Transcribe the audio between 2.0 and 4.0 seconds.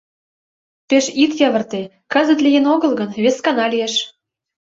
кызыт лийын огыл гыл, вескана лиеш.